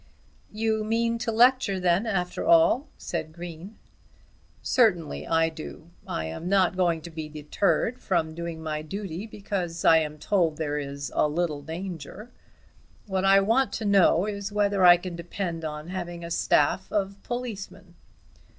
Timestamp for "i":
5.27-5.49, 6.07-6.25, 9.85-9.97, 13.25-13.41, 14.83-14.97